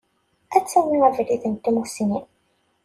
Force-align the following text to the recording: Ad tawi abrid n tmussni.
Ad 0.55 0.63
tawi 0.71 0.97
abrid 1.07 1.43
n 1.47 1.55
tmussni. 1.55 2.19